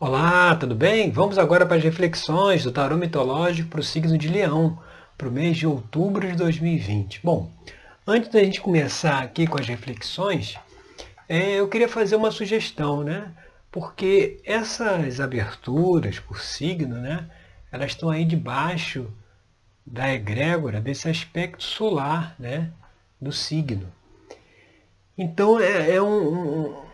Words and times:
Olá, 0.00 0.54
tudo 0.54 0.76
bem? 0.76 1.10
Vamos 1.10 1.38
agora 1.38 1.66
para 1.66 1.76
as 1.76 1.82
reflexões 1.82 2.62
do 2.62 2.70
tarô 2.70 2.96
mitológico 2.96 3.68
para 3.68 3.80
o 3.80 3.82
signo 3.82 4.16
de 4.16 4.28
Leão, 4.28 4.80
para 5.16 5.26
o 5.26 5.32
mês 5.32 5.56
de 5.56 5.66
outubro 5.66 6.24
de 6.24 6.36
2020. 6.36 7.20
Bom, 7.24 7.50
antes 8.06 8.30
da 8.30 8.38
gente 8.38 8.60
começar 8.60 9.20
aqui 9.20 9.44
com 9.44 9.58
as 9.58 9.66
reflexões, 9.66 10.56
é, 11.28 11.54
eu 11.54 11.66
queria 11.66 11.88
fazer 11.88 12.14
uma 12.14 12.30
sugestão, 12.30 13.02
né? 13.02 13.32
Porque 13.72 14.40
essas 14.44 15.18
aberturas 15.18 16.20
por 16.20 16.40
signo, 16.40 16.94
né? 17.00 17.28
Elas 17.72 17.90
estão 17.90 18.08
aí 18.08 18.24
debaixo 18.24 19.12
da 19.84 20.14
egrégora 20.14 20.80
desse 20.80 21.08
aspecto 21.08 21.64
solar, 21.64 22.36
né? 22.38 22.70
Do 23.20 23.32
signo. 23.32 23.92
Então 25.18 25.58
é, 25.58 25.96
é 25.96 26.00
um, 26.00 26.68
um 26.68 26.87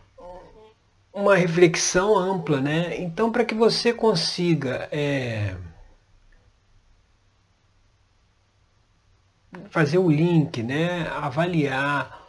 uma 1.15 1.37
reflexão 1.37 2.19
ampla, 2.19 2.61
né? 2.61 3.01
Então, 3.01 3.30
para 3.30 3.45
que 3.45 3.55
você 3.55 3.95
consiga 3.95 4.88
é, 4.91 5.57
fazer 9.71 9.98
o 9.98 10.11
link, 10.11 10.62
né? 10.62 11.07
Avaliar 11.09 12.21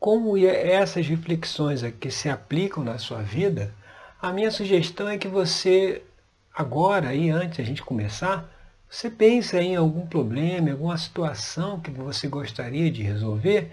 como 0.00 0.38
essas 0.38 1.06
reflexões 1.06 1.82
aqui 1.84 2.10
se 2.10 2.30
aplicam 2.30 2.82
na 2.82 2.98
sua 2.98 3.20
vida, 3.20 3.74
a 4.20 4.32
minha 4.32 4.50
sugestão 4.50 5.08
é 5.08 5.18
que 5.18 5.28
você 5.28 6.02
agora 6.54 7.14
e 7.14 7.30
antes 7.30 7.60
a 7.60 7.62
gente 7.62 7.82
começar, 7.82 8.48
você 8.88 9.10
pense 9.10 9.56
em 9.56 9.76
algum 9.76 10.06
problema, 10.06 10.70
alguma 10.70 10.96
situação 10.96 11.78
que 11.80 11.90
você 11.90 12.26
gostaria 12.26 12.90
de 12.90 13.02
resolver 13.02 13.70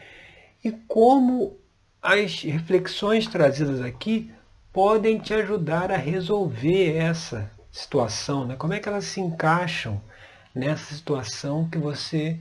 e 0.63 0.71
como 0.71 1.57
as 2.05 2.43
reflexões 2.43 3.27
trazidas 3.27 3.81
aqui 3.81 4.31
podem 4.71 5.17
te 5.17 5.33
ajudar 5.33 5.91
a 5.91 5.97
resolver 5.97 6.95
essa 6.95 7.51
situação, 7.71 8.45
né? 8.45 8.55
Como 8.55 8.73
é 8.73 8.79
que 8.79 8.87
elas 8.87 9.05
se 9.05 9.19
encaixam 9.19 9.99
nessa 10.53 10.93
situação 10.93 11.67
que 11.67 11.77
você 11.77 12.39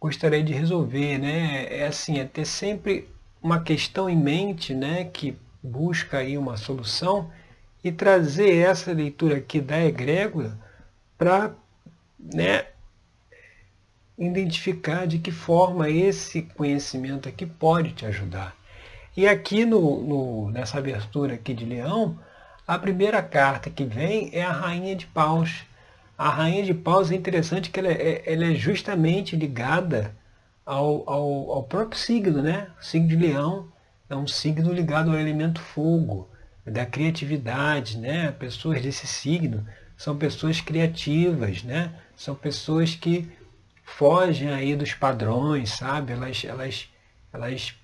gostaria 0.00 0.42
de 0.42 0.54
resolver, 0.54 1.18
né? 1.18 1.66
É 1.70 1.86
assim, 1.86 2.18
é 2.18 2.24
ter 2.24 2.46
sempre 2.46 3.08
uma 3.42 3.62
questão 3.62 4.08
em 4.08 4.16
mente, 4.16 4.72
né, 4.72 5.04
que 5.04 5.36
busca 5.62 6.18
aí 6.18 6.38
uma 6.38 6.56
solução 6.56 7.30
e 7.82 7.92
trazer 7.92 8.56
essa 8.56 8.90
leitura 8.90 9.36
aqui 9.36 9.60
da 9.60 9.84
egrégora 9.84 10.58
para, 11.18 11.54
né, 12.18 12.64
identificar 14.16 15.06
de 15.06 15.18
que 15.18 15.30
forma 15.30 15.90
esse 15.90 16.40
conhecimento 16.40 17.28
aqui 17.28 17.44
pode 17.44 17.92
te 17.92 18.06
ajudar. 18.06 18.56
E 19.16 19.28
aqui 19.28 19.64
no, 19.64 20.02
no, 20.02 20.50
nessa 20.50 20.78
abertura 20.78 21.34
aqui 21.34 21.54
de 21.54 21.64
Leão, 21.64 22.18
a 22.66 22.76
primeira 22.78 23.22
carta 23.22 23.70
que 23.70 23.84
vem 23.84 24.30
é 24.32 24.42
a 24.42 24.50
Rainha 24.50 24.96
de 24.96 25.06
Paus. 25.06 25.64
A 26.18 26.28
Rainha 26.28 26.64
de 26.64 26.74
Paus 26.74 27.10
é 27.10 27.14
interessante 27.14 27.70
que 27.70 27.78
ela 27.78 27.92
é, 27.92 28.22
ela 28.26 28.46
é 28.46 28.54
justamente 28.54 29.36
ligada 29.36 30.14
ao, 30.66 31.08
ao, 31.08 31.52
ao, 31.52 31.62
próprio 31.62 31.98
signo, 31.98 32.42
né? 32.42 32.68
O 32.80 32.84
signo 32.84 33.08
de 33.08 33.16
Leão 33.16 33.68
é 34.08 34.16
um 34.16 34.26
signo 34.26 34.72
ligado 34.72 35.10
ao 35.10 35.18
elemento 35.18 35.60
fogo, 35.60 36.28
da 36.66 36.84
criatividade, 36.84 37.98
né? 37.98 38.32
Pessoas 38.32 38.82
desse 38.82 39.06
signo 39.06 39.64
são 39.96 40.16
pessoas 40.16 40.60
criativas, 40.60 41.62
né? 41.62 41.92
São 42.16 42.34
pessoas 42.34 42.94
que 42.96 43.30
fogem 43.84 44.48
aí 44.48 44.74
dos 44.74 44.94
padrões, 44.94 45.70
sabe? 45.70 46.12
Elas, 46.12 46.44
elas, 46.44 46.88
elas 47.32 47.74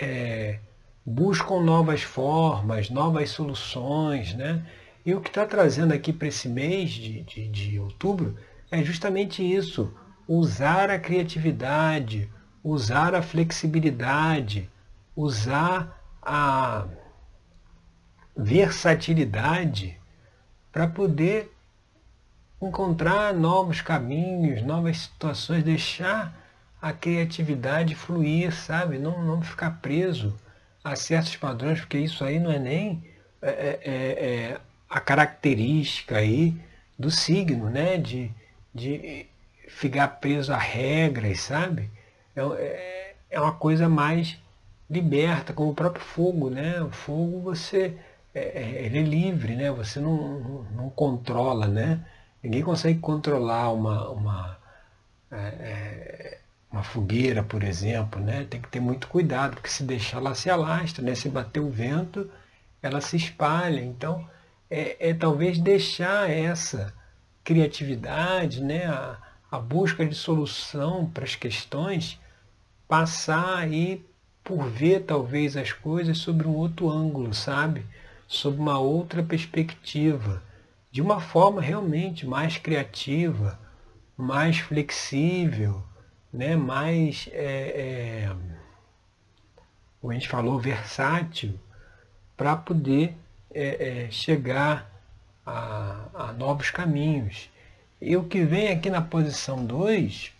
é, 0.00 0.58
buscam 1.04 1.60
novas 1.60 2.02
formas, 2.02 2.90
novas 2.90 3.30
soluções, 3.30 4.34
né? 4.34 4.64
E 5.04 5.14
o 5.14 5.20
que 5.20 5.28
está 5.28 5.46
trazendo 5.46 5.92
aqui 5.92 6.12
para 6.12 6.28
esse 6.28 6.48
mês 6.48 6.90
de, 6.90 7.22
de, 7.22 7.48
de 7.48 7.78
outubro 7.78 8.36
é 8.70 8.82
justamente 8.82 9.42
isso, 9.42 9.94
usar 10.26 10.90
a 10.90 10.98
criatividade, 10.98 12.28
usar 12.62 13.14
a 13.14 13.22
flexibilidade, 13.22 14.68
usar 15.14 16.02
a 16.20 16.86
versatilidade 18.36 19.96
para 20.72 20.88
poder 20.88 21.52
encontrar 22.60 23.32
novos 23.32 23.80
caminhos, 23.80 24.62
novas 24.62 24.98
situações, 24.98 25.62
deixar 25.62 26.45
a 26.80 26.92
criatividade 26.92 27.94
fluir, 27.94 28.54
sabe? 28.54 28.98
Não, 28.98 29.22
não 29.24 29.42
ficar 29.42 29.80
preso 29.80 30.34
a 30.84 30.94
certos 30.94 31.36
padrões, 31.36 31.80
porque 31.80 31.98
isso 31.98 32.24
aí 32.24 32.38
não 32.38 32.50
é 32.50 32.58
nem 32.58 33.04
é, 33.42 33.50
é, 33.50 33.80
é, 33.84 34.24
é 34.52 34.60
a 34.88 35.00
característica 35.00 36.18
aí 36.18 36.54
do 36.98 37.10
signo, 37.10 37.68
né? 37.70 37.96
De, 37.98 38.30
de 38.74 39.26
ficar 39.68 40.08
preso 40.08 40.52
a 40.52 40.58
regras, 40.58 41.40
sabe? 41.40 41.90
É, 42.34 42.40
é, 42.42 43.16
é 43.30 43.40
uma 43.40 43.52
coisa 43.52 43.88
mais 43.88 44.38
liberta, 44.88 45.52
como 45.52 45.70
o 45.70 45.74
próprio 45.74 46.04
fogo, 46.04 46.50
né? 46.50 46.80
O 46.82 46.90
fogo 46.90 47.40
você 47.40 47.96
é, 48.36 48.84
ele 48.84 48.98
é 48.98 49.02
livre, 49.02 49.56
né? 49.56 49.70
Você 49.70 49.98
não, 49.98 50.38
não, 50.38 50.62
não, 50.64 50.90
controla, 50.90 51.66
né? 51.66 52.04
Ninguém 52.42 52.62
consegue 52.62 53.00
controlar 53.00 53.72
uma, 53.72 54.10
uma 54.10 54.58
é, 55.32 56.38
uma 56.76 56.82
fogueira, 56.82 57.42
por 57.42 57.62
exemplo, 57.62 58.20
né? 58.20 58.46
tem 58.48 58.60
que 58.60 58.68
ter 58.68 58.80
muito 58.80 59.08
cuidado, 59.08 59.54
porque 59.54 59.68
se 59.68 59.82
deixar 59.82 60.18
ela 60.18 60.34
se 60.34 60.50
alastra, 60.50 61.02
né? 61.02 61.14
se 61.14 61.28
bater 61.28 61.60
o 61.60 61.70
vento, 61.70 62.30
ela 62.82 63.00
se 63.00 63.16
espalha. 63.16 63.80
Então, 63.80 64.28
é, 64.70 65.08
é 65.08 65.14
talvez 65.14 65.58
deixar 65.58 66.28
essa 66.28 66.92
criatividade, 67.42 68.62
né? 68.62 68.86
a, 68.86 69.16
a 69.50 69.58
busca 69.58 70.04
de 70.04 70.14
solução 70.14 71.06
para 71.06 71.24
as 71.24 71.34
questões, 71.34 72.20
passar 72.86 73.56
aí 73.56 74.04
por 74.44 74.68
ver 74.68 75.04
talvez 75.04 75.56
as 75.56 75.72
coisas 75.72 76.18
sobre 76.18 76.46
um 76.46 76.54
outro 76.54 76.90
ângulo, 76.90 77.32
sabe? 77.32 77.86
Sob 78.28 78.58
uma 78.58 78.78
outra 78.78 79.22
perspectiva, 79.22 80.42
de 80.92 81.00
uma 81.00 81.20
forma 81.20 81.60
realmente 81.60 82.26
mais 82.26 82.58
criativa, 82.58 83.58
mais 84.16 84.58
flexível, 84.58 85.82
né, 86.36 86.54
mais, 86.54 87.30
é, 87.32 88.28
é, 88.28 88.36
como 90.00 90.12
a 90.12 90.14
gente 90.14 90.28
falou, 90.28 90.60
versátil, 90.60 91.58
para 92.36 92.54
poder 92.54 93.16
é, 93.52 94.04
é, 94.04 94.10
chegar 94.10 94.90
a, 95.46 96.08
a, 96.12 96.32
novos 96.34 96.70
caminhos. 96.70 97.48
E 98.00 98.14
o 98.18 98.24
que 98.24 98.44
vem 98.44 98.68
aqui 98.68 98.90
na 98.90 99.00
posição 99.00 99.64
2 99.64 100.30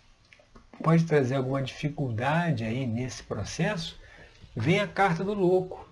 pode 0.83 1.03
trazer 1.05 1.35
alguma 1.35 1.63
dificuldade 1.63 2.63
aí 2.63 2.85
nesse 2.85 3.23
processo, 3.23 3.99
vem 4.55 4.79
a 4.79 4.87
carta 4.87 5.23
do 5.23 5.33
louco, 5.33 5.89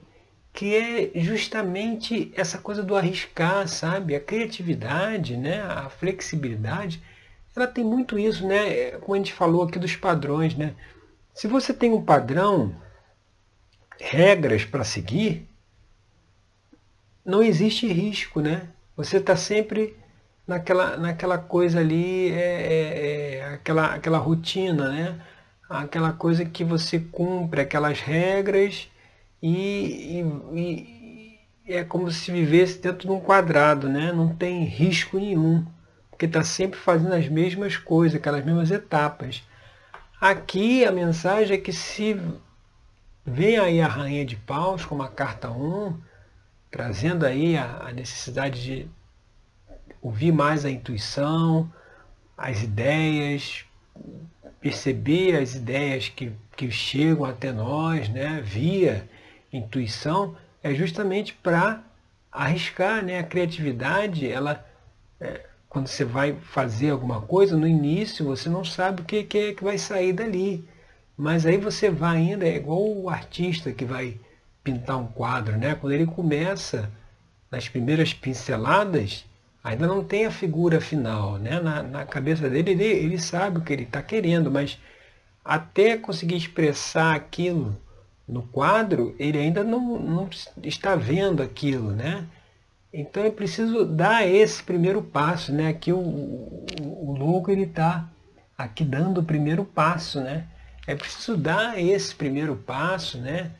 que 0.53 0.75
é 0.75 1.19
justamente 1.19 2.31
essa 2.35 2.59
coisa 2.59 2.83
do 2.83 2.95
arriscar, 2.95 3.67
sabe? 3.67 4.15
A 4.15 4.19
criatividade, 4.19 5.35
né? 5.35 5.63
a 5.63 5.89
flexibilidade 5.89 7.01
ela 7.55 7.67
tem 7.67 7.83
muito 7.83 8.19
isso, 8.19 8.45
né? 8.45 8.91
Como 8.99 9.15
a 9.15 9.17
gente 9.17 9.33
falou 9.33 9.63
aqui 9.63 9.79
dos 9.79 9.95
padrões, 9.95 10.55
né? 10.55 10.75
Se 11.33 11.47
você 11.47 11.73
tem 11.73 11.91
um 11.91 12.03
padrão, 12.03 12.75
regras 13.99 14.65
para 14.65 14.83
seguir, 14.83 15.47
não 17.25 17.41
existe 17.41 17.87
risco, 17.87 18.41
né? 18.41 18.69
Você 18.95 19.17
está 19.17 19.35
sempre 19.35 19.97
naquela, 20.45 20.97
naquela 20.97 21.37
coisa 21.37 21.79
ali, 21.79 22.29
é, 22.29 22.35
é, 22.35 23.35
é, 23.37 23.45
aquela, 23.53 23.93
aquela 23.95 24.17
rotina, 24.17 24.89
né? 24.89 25.21
Aquela 25.69 26.13
coisa 26.13 26.45
que 26.45 26.63
você 26.63 26.99
cumpre, 26.99 27.61
aquelas 27.61 27.99
regras 27.99 28.89
e, 29.41 30.21
e, 30.53 31.39
e 31.65 31.73
é 31.73 31.83
como 31.83 32.11
se 32.11 32.31
vivesse 32.31 32.79
dentro 32.79 33.07
de 33.07 33.13
um 33.13 33.19
quadrado, 33.19 33.89
né? 33.89 34.11
Não 34.11 34.35
tem 34.35 34.63
risco 34.65 35.17
nenhum 35.17 35.65
porque 36.15 36.25
está 36.25 36.43
sempre 36.43 36.79
fazendo 36.79 37.13
as 37.13 37.27
mesmas 37.27 37.75
coisas, 37.75 38.17
aquelas 38.17 38.43
mesmas 38.43 38.71
etapas. 38.71 39.43
Aqui 40.19 40.85
a 40.85 40.91
mensagem 40.91 41.57
é 41.57 41.59
que 41.59 41.73
se 41.73 42.17
vem 43.25 43.57
aí 43.57 43.81
a 43.81 43.87
rainha 43.87 44.25
de 44.25 44.37
paus 44.37 44.85
como 44.85 45.03
a 45.03 45.09
carta 45.09 45.51
1, 45.51 45.99
trazendo 46.71 47.25
aí 47.25 47.57
a, 47.57 47.87
a 47.87 47.91
necessidade 47.91 48.63
de 48.63 48.89
ouvir 50.01 50.31
mais 50.31 50.63
a 50.63 50.71
intuição, 50.71 51.69
as 52.37 52.63
ideias, 52.63 53.65
perceber 54.61 55.35
as 55.35 55.53
ideias 55.53 56.07
que, 56.07 56.31
que 56.55 56.71
chegam 56.71 57.25
até 57.25 57.51
nós, 57.51 58.07
né, 58.07 58.39
via 58.41 59.05
intuição, 59.51 60.37
é 60.63 60.73
justamente 60.73 61.33
para 61.33 61.83
arriscar, 62.31 63.03
né? 63.03 63.19
A 63.19 63.23
criatividade, 63.23 64.29
ela 64.29 64.65
é, 65.19 65.45
quando 65.75 65.89
você 65.89 66.05
vai 66.05 66.31
fazer 66.41 66.91
alguma 66.91 67.19
coisa, 67.19 67.57
no 67.57 67.67
início 67.67 68.23
você 68.23 68.47
não 68.47 68.63
sabe 68.63 69.01
o 69.01 69.03
que, 69.03 69.23
que 69.23 69.37
é 69.37 69.53
que 69.53 69.61
vai 69.61 69.77
sair 69.77 70.13
dali. 70.13 70.65
Mas 71.17 71.45
aí 71.45 71.57
você 71.57 71.89
vai 71.89 72.15
ainda, 72.15 72.47
é 72.47 72.55
igual 72.55 72.81
o 72.81 73.09
artista 73.09 73.73
que 73.73 73.83
vai 73.83 74.17
pintar 74.63 74.97
um 74.97 75.05
quadro, 75.05 75.57
né? 75.57 75.75
Quando 75.75 75.91
ele 75.91 76.05
começa 76.05 76.89
nas 77.51 77.67
primeiras 77.67 78.13
pinceladas, 78.13 79.25
ainda 79.61 79.85
não 79.85 80.01
tem 80.01 80.25
a 80.25 80.31
figura 80.31 80.79
final. 80.79 81.37
Né? 81.37 81.59
Na, 81.59 81.83
na 81.83 82.05
cabeça 82.05 82.49
dele, 82.49 82.71
ele, 82.71 82.85
ele 82.85 83.19
sabe 83.19 83.57
o 83.57 83.61
que 83.61 83.73
ele 83.73 83.83
está 83.83 84.01
querendo, 84.01 84.49
mas 84.49 84.79
até 85.43 85.97
conseguir 85.97 86.37
expressar 86.37 87.13
aquilo 87.13 87.75
no 88.25 88.43
quadro, 88.43 89.13
ele 89.19 89.37
ainda 89.37 89.61
não, 89.61 89.99
não 89.99 90.29
está 90.63 90.95
vendo 90.95 91.43
aquilo, 91.43 91.91
né? 91.91 92.25
Então 92.97 93.25
é 93.25 93.29
preciso 93.29 93.83
dar 93.85 94.25
esse 94.25 94.63
primeiro 94.63 95.01
passo, 95.01 95.51
né? 95.51 95.67
Aqui 95.67 95.91
o, 95.91 95.99
o, 95.99 96.65
o 96.81 97.17
louco 97.17 97.51
ele 97.51 97.63
está 97.63 98.09
aqui 98.57 98.85
dando 98.85 99.19
o 99.19 99.23
primeiro 99.23 99.65
passo, 99.65 100.21
né? 100.21 100.47
É 100.87 100.95
preciso 100.95 101.35
dar 101.35 101.77
esse 101.77 102.15
primeiro 102.15 102.55
passo, 102.55 103.17
né? 103.17 103.51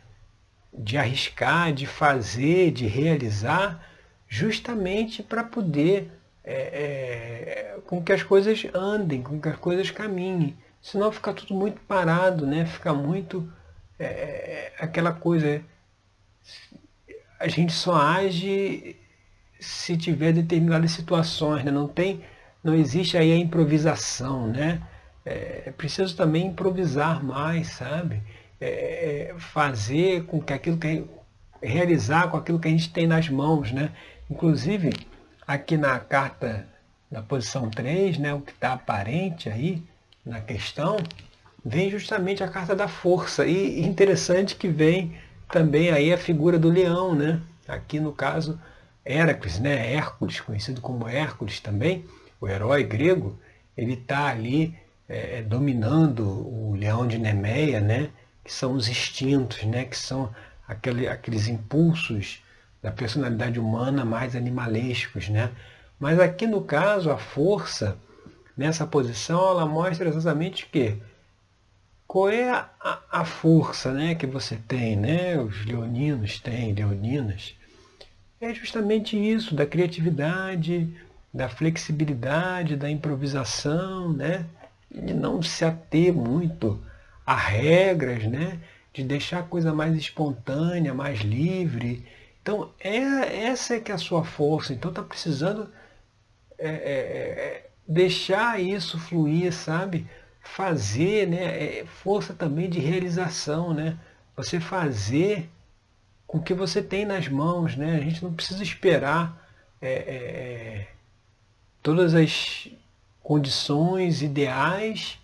De 0.73 0.97
arriscar, 0.97 1.73
de 1.73 1.85
fazer, 1.85 2.71
de 2.71 2.87
realizar, 2.87 3.85
justamente 4.25 5.21
para 5.21 5.43
poder 5.43 6.09
é, 6.41 7.73
é, 7.75 7.79
com 7.85 8.01
que 8.01 8.13
as 8.13 8.23
coisas 8.23 8.65
andem, 8.73 9.21
com 9.21 9.38
que 9.41 9.49
as 9.49 9.57
coisas 9.57 9.91
caminhem. 9.91 10.55
Senão 10.81 11.11
fica 11.11 11.33
tudo 11.33 11.53
muito 11.53 11.81
parado, 11.81 12.47
né? 12.47 12.65
Fica 12.65 12.93
muito 12.93 13.51
é, 13.99 14.05
é, 14.05 14.73
aquela 14.79 15.11
coisa. 15.11 15.61
A 17.38 17.49
gente 17.49 17.73
só 17.73 17.95
age 17.95 18.95
se 19.59 19.97
tiver 19.97 20.33
determinadas 20.33 20.91
situações, 20.91 21.63
né? 21.63 21.71
não 21.71 21.87
tem, 21.87 22.21
não 22.63 22.73
existe 22.73 23.17
aí 23.17 23.31
a 23.31 23.37
improvisação, 23.37 24.47
né? 24.47 24.81
É, 25.25 25.63
é 25.65 25.71
preciso 25.71 26.15
também 26.15 26.47
improvisar 26.47 27.23
mais, 27.23 27.67
sabe? 27.69 28.21
É, 28.61 29.31
é, 29.31 29.35
fazer 29.39 30.25
com 30.25 30.41
que 30.41 30.53
aquilo 30.53 30.77
que 30.77 31.03
realizar 31.61 32.29
com 32.29 32.37
aquilo 32.37 32.59
que 32.59 32.67
a 32.67 32.71
gente 32.71 32.91
tem 32.91 33.07
nas 33.07 33.29
mãos, 33.29 33.71
né? 33.71 33.91
Inclusive, 34.29 34.93
aqui 35.47 35.77
na 35.77 35.99
carta 35.99 36.67
na 37.09 37.21
posição 37.21 37.69
3, 37.69 38.17
né, 38.17 38.33
o 38.33 38.41
que 38.41 38.51
está 38.51 38.73
aparente 38.73 39.49
aí 39.49 39.81
na 40.25 40.41
questão, 40.41 40.97
vem 41.63 41.89
justamente 41.89 42.43
a 42.43 42.47
carta 42.47 42.75
da 42.75 42.87
força. 42.87 43.45
E 43.45 43.81
interessante 43.81 44.55
que 44.55 44.67
vem 44.67 45.15
também 45.51 45.91
aí 45.91 46.11
a 46.11 46.17
figura 46.17 46.57
do 46.57 46.69
leão, 46.69 47.15
né? 47.15 47.39
Aqui 47.67 47.99
no 47.99 48.11
caso, 48.11 48.59
Heracles, 49.05 49.59
né? 49.59 49.93
Hércules, 49.93 50.39
conhecido 50.41 50.81
como 50.81 51.07
Hércules 51.07 51.59
também, 51.59 52.05
o 52.41 52.47
herói 52.47 52.83
grego, 52.83 53.39
ele 53.77 53.93
está 53.93 54.27
ali 54.27 54.77
é, 55.07 55.39
é, 55.39 55.41
dominando 55.41 56.23
o 56.23 56.75
leão 56.75 57.07
de 57.07 57.17
Nemeia, 57.17 57.79
né? 57.79 58.09
Que 58.43 58.51
são 58.51 58.73
os 58.73 58.87
instintos, 58.87 59.63
né? 59.63 59.85
Que 59.85 59.97
são 59.97 60.33
aquele, 60.67 61.07
aqueles 61.07 61.47
impulsos 61.47 62.43
da 62.81 62.91
personalidade 62.91 63.59
humana 63.59 64.03
mais 64.03 64.35
animalescos, 64.35 65.29
né? 65.29 65.51
Mas 65.99 66.19
aqui 66.19 66.47
no 66.47 66.61
caso, 66.61 67.11
a 67.11 67.17
força, 67.17 67.97
nessa 68.57 68.85
posição, 68.85 69.49
ela 69.49 69.65
mostra 69.65 70.09
exatamente 70.09 70.65
que 70.67 71.01
qual 72.07 72.29
é 72.29 72.49
a, 72.49 72.99
a, 73.11 73.25
força 73.25 73.91
né, 73.91 74.15
que 74.15 74.25
você 74.25 74.55
tem, 74.55 74.95
né? 74.95 75.37
Os 75.39 75.65
leoninos 75.65 76.39
têm, 76.39 76.73
leoninas. 76.73 77.55
É 78.39 78.53
justamente 78.53 79.17
isso, 79.17 79.55
da 79.55 79.65
criatividade, 79.65 80.89
da 81.33 81.49
flexibilidade, 81.49 82.75
da 82.75 82.89
improvisação, 82.89 84.13
né? 84.13 84.45
De 84.91 85.13
não 85.13 85.41
se 85.41 85.65
ater 85.65 86.13
muito 86.13 86.81
a 87.25 87.35
regras, 87.35 88.25
né? 88.25 88.59
De 88.93 89.03
deixar 89.03 89.39
a 89.39 89.43
coisa 89.43 89.73
mais 89.73 89.95
espontânea, 89.95 90.93
mais 90.93 91.19
livre. 91.21 92.05
Então, 92.41 92.71
é, 92.79 93.45
essa 93.45 93.75
é 93.75 93.79
que 93.79 93.91
é 93.91 93.95
a 93.95 93.97
sua 93.97 94.23
força. 94.23 94.73
Então, 94.73 94.91
está 94.91 95.01
precisando 95.01 95.69
é, 96.57 96.69
é, 96.69 96.71
é, 96.71 97.69
deixar 97.88 98.61
isso 98.61 98.99
fluir, 98.99 99.53
sabe? 99.53 100.07
fazer, 100.45 101.27
né, 101.27 101.79
é 101.79 101.85
força 101.85 102.33
também 102.33 102.69
de 102.69 102.79
realização, 102.79 103.73
né? 103.73 103.97
Você 104.38 104.59
fazer 104.59 105.49
com 106.27 106.39
o 106.39 106.42
que 106.42 106.54
você 106.54 106.81
tem 106.81 107.06
nas 107.06 107.27
mãos, 107.27 107.75
né? 107.75 107.95
A 107.95 108.00
gente 108.00 108.24
não 108.24 108.33
precisa 108.33 108.63
esperar 108.63 109.42
é, 109.81 109.89
é, 109.89 110.16
é 110.16 110.88
todas 111.81 112.13
as 112.16 112.68
condições 113.22 114.22
ideais 114.22 115.19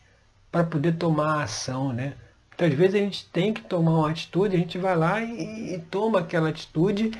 para 0.52 0.64
poder 0.64 0.94
tomar 0.98 1.44
ação, 1.44 1.94
né? 1.94 2.14
Muitas 2.50 2.78
vezes 2.78 2.96
a 2.96 3.00
gente 3.00 3.26
tem 3.30 3.54
que 3.54 3.62
tomar 3.62 3.92
uma 3.92 4.10
atitude, 4.12 4.56
a 4.56 4.60
gente 4.60 4.78
vai 4.78 4.96
lá 4.96 5.22
e, 5.22 5.74
e 5.74 5.80
toma 5.80 6.20
aquela 6.20 6.50
atitude 6.50 7.12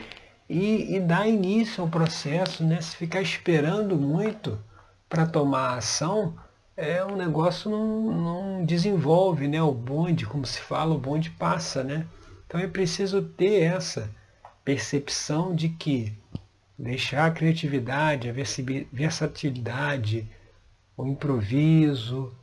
e, 0.48 0.96
e, 0.96 1.00
dá 1.00 1.26
início 1.26 1.82
ao 1.82 1.90
processo, 1.90 2.64
né? 2.64 2.82
Se 2.82 2.96
ficar 2.96 3.22
esperando 3.22 3.96
muito 3.96 4.60
para 5.10 5.26
tomar 5.26 5.78
ação, 5.78 6.36
é 6.76 7.04
um 7.04 7.16
negócio 7.16 7.72
não, 7.72 8.12
não 8.12 8.66
desenvolve, 8.66 9.48
né? 9.48 9.62
O 9.62 9.72
bonde, 9.72 10.26
como 10.26 10.46
se 10.46 10.60
fala, 10.60 10.94
o 10.94 11.00
bonde 11.00 11.30
passa, 11.32 11.84
né? 11.84 12.06
Então 12.52 12.60
é 12.60 12.68
preciso 12.68 13.22
ter 13.22 13.62
essa 13.62 14.14
percepção 14.66 15.56
de 15.56 15.70
que 15.70 16.12
deixar 16.78 17.26
a 17.26 17.32
criatividade, 17.32 18.30
a 18.30 18.34
versatilidade, 18.92 20.30
o 20.98 21.08
improviso, 21.08 22.36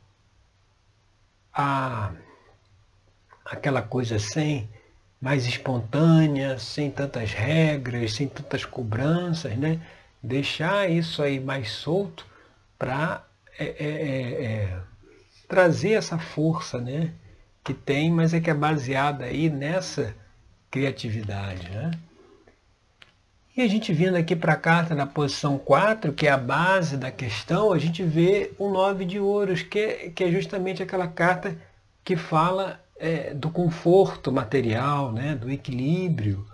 a 1.53 2.11
aquela 3.45 3.83
coisa 3.83 4.17
sem 4.17 4.67
mais 5.21 5.45
espontânea, 5.45 6.57
sem 6.57 6.89
tantas 6.89 7.31
regras, 7.31 8.13
sem 8.13 8.27
tantas 8.27 8.65
cobranças, 8.65 9.55
né? 9.55 9.79
Deixar 10.23 10.89
isso 10.89 11.21
aí 11.21 11.39
mais 11.39 11.69
solto 11.69 12.25
para 12.79 13.27
é, 13.59 13.63
é, 13.63 13.85
é, 13.85 14.43
é, 14.43 14.81
trazer 15.47 15.91
essa 15.91 16.17
força 16.17 16.79
né, 16.79 17.13
que 17.63 17.73
tem, 17.73 18.11
mas 18.11 18.33
é 18.33 18.39
que 18.39 18.49
é 18.49 18.53
baseada 18.53 19.25
aí 19.25 19.49
nessa 19.49 20.15
criatividade. 20.71 21.69
Né? 21.69 21.91
E 23.55 23.61
a 23.61 23.67
gente 23.67 23.91
vindo 23.91 24.15
aqui 24.15 24.35
para 24.35 24.53
a 24.53 24.55
carta 24.55 24.95
na 24.95 25.05
posição 25.05 25.57
4, 25.57 26.13
que 26.13 26.27
é 26.27 26.31
a 26.31 26.37
base 26.37 26.95
da 26.95 27.11
questão, 27.11 27.73
a 27.73 27.77
gente 27.77 28.03
vê 28.03 28.53
o 28.57 28.69
nove 28.69 29.03
de 29.05 29.19
ouros, 29.19 29.61
que 29.61 29.79
é, 29.79 30.09
que 30.09 30.23
é 30.23 30.31
justamente 30.31 30.81
aquela 30.81 31.07
carta 31.07 31.57
que 32.03 32.15
fala 32.15 32.79
é, 32.97 33.33
do 33.33 33.49
conforto 33.49 34.31
material, 34.31 35.11
né, 35.11 35.35
do 35.35 35.51
equilíbrio. 35.51 36.45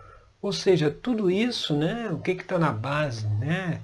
Ou 0.42 0.52
seja, 0.52 0.90
tudo 0.90 1.30
isso, 1.30 1.76
né, 1.76 2.10
o 2.12 2.20
que 2.20 2.32
está 2.32 2.58
na 2.58 2.72
base 2.72 3.28
né, 3.28 3.82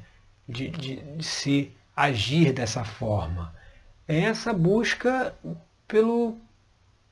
de, 0.47 0.69
de, 0.69 0.95
de 0.95 1.23
se 1.23 1.71
agir 1.95 2.53
dessa 2.53 2.83
forma. 2.83 3.53
É 4.07 4.21
essa 4.21 4.51
busca 4.51 5.33
pelo, 5.87 6.37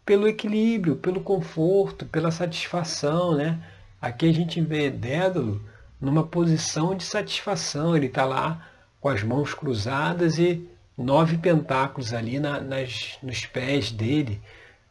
pelo 0.09 0.27
equilíbrio, 0.27 0.95
pelo 0.95 1.21
conforto, 1.21 2.03
pela 2.03 2.31
satisfação. 2.31 3.35
Né? 3.35 3.59
Aqui 4.01 4.27
a 4.27 4.33
gente 4.33 4.59
vê 4.59 4.89
Dédalo 4.89 5.61
numa 6.01 6.25
posição 6.25 6.95
de 6.95 7.03
satisfação. 7.03 7.95
Ele 7.95 8.07
está 8.07 8.25
lá 8.25 8.67
com 8.99 9.07
as 9.07 9.21
mãos 9.21 9.53
cruzadas 9.53 10.39
e 10.39 10.67
nove 10.97 11.37
pentáculos 11.37 12.11
ali 12.11 12.39
na, 12.39 12.59
nas, 12.59 13.19
nos 13.21 13.45
pés 13.45 13.91
dele, 13.91 14.41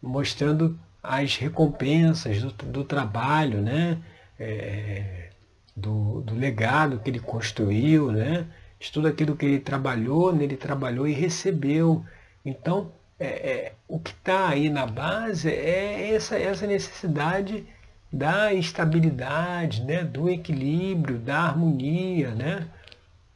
mostrando 0.00 0.78
as 1.02 1.34
recompensas 1.34 2.40
do, 2.40 2.52
do 2.66 2.84
trabalho, 2.84 3.60
né? 3.60 3.98
É, 4.38 5.30
do, 5.74 6.20
do 6.20 6.36
legado 6.36 7.00
que 7.00 7.10
ele 7.10 7.18
construiu, 7.18 8.12
né? 8.12 8.46
de 8.78 8.92
tudo 8.92 9.08
aquilo 9.08 9.34
que 9.34 9.46
ele 9.46 9.58
trabalhou, 9.58 10.32
nele 10.32 10.56
trabalhou 10.56 11.08
e 11.08 11.12
recebeu. 11.12 12.04
Então, 12.44 12.92
é, 13.18 13.26
é, 13.26 13.72
o 13.86 13.98
que 13.98 14.10
está 14.10 14.48
aí 14.48 14.68
na 14.70 14.86
base 14.86 15.50
é 15.50 16.14
essa, 16.14 16.38
essa 16.38 16.66
necessidade 16.66 17.66
da 18.12 18.52
estabilidade, 18.54 19.82
né, 19.82 20.04
do 20.04 20.30
equilíbrio, 20.30 21.18
da 21.18 21.40
harmonia, 21.40 22.30
né? 22.30 22.66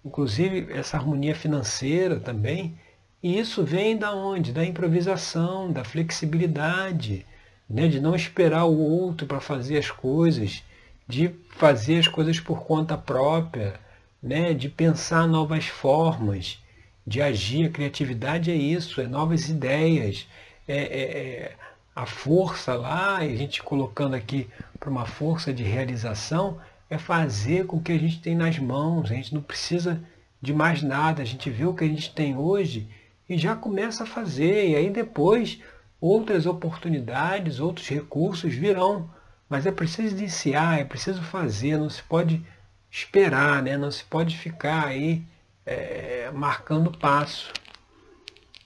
inclusive 0.05 0.73
essa 0.73 0.97
harmonia 0.97 1.35
financeira 1.35 2.19
também. 2.19 2.79
E 3.23 3.39
isso 3.39 3.63
vem 3.65 3.97
da 3.97 4.15
onde? 4.15 4.53
Da 4.53 4.65
improvisação, 4.65 5.71
da 5.71 5.85
flexibilidade, 5.85 7.27
né? 7.69 7.89
de 7.89 8.01
não 8.01 8.15
esperar 8.15 8.65
o 8.65 8.79
outro 8.79 9.27
para 9.27 9.41
fazer 9.41 9.79
as 9.79 9.91
coisas, 9.91 10.63
de 11.07 11.31
fazer 11.51 11.99
as 11.99 12.09
coisas 12.09 12.41
por 12.41 12.65
conta 12.65 12.97
própria 12.97 13.75
né, 14.23 14.55
de 14.55 14.69
pensar 14.69 15.27
novas 15.27 15.67
formas 15.67 16.62
de 17.07 17.21
agir. 17.21 17.67
A 17.67 17.71
criatividade 17.71 18.51
é 18.51 18.55
isso, 18.55 19.01
é 19.01 19.07
novas 19.07 19.49
ideias, 19.49 20.27
é, 20.67 20.77
é, 20.77 21.03
é 21.03 21.57
a 21.95 22.07
força 22.07 22.75
lá, 22.75 23.19
a 23.19 23.29
gente 23.29 23.63
colocando 23.63 24.15
aqui 24.15 24.49
para 24.81 24.91
uma 24.91 25.05
força 25.05 25.53
de 25.53 25.63
realização, 25.63 26.59
é 26.89 26.99
fazer 26.99 27.67
com 27.67 27.77
o 27.77 27.83
que 27.83 27.93
a 27.93 27.99
gente 27.99 28.21
tem 28.21 28.35
nas 28.35 28.59
mãos. 28.59 29.11
A 29.11 29.15
gente 29.15 29.35
não 29.35 29.43
precisa 29.43 30.03
de 30.41 30.53
mais 30.53 30.83
nada. 30.83 31.23
A 31.23 31.25
gente 31.25 31.49
vê 31.49 31.65
o 31.65 31.75
que 31.75 31.85
a 31.85 31.89
gente 31.89 32.13
tem 32.15 32.37
hoje 32.37 32.89
e 33.29 33.39
já 33.39 33.55
começa 33.55 34.03
a 34.03 34.07
fazer. 34.07 34.71
E 34.71 34.77
aí 34.77 34.91
depois 34.91 35.61
outras 36.01 36.47
oportunidades, 36.47 37.61
outros 37.61 37.89
recursos 37.89 38.53
virão. 38.53 39.09
Mas 39.49 39.67
é 39.67 39.73
preciso 39.73 40.17
iniciar, 40.17 40.81
é 40.81 40.85
preciso 40.85 41.23
fazer, 41.23 41.79
não 41.79 41.89
se 41.89 42.03
pode 42.03 42.45
esperar, 42.91 43.63
né? 43.63 43.77
Não 43.77 43.91
se 43.91 44.05
pode 44.05 44.37
ficar 44.37 44.87
aí 44.87 45.23
é, 45.65 46.31
marcando 46.33 46.97
passo. 46.97 47.53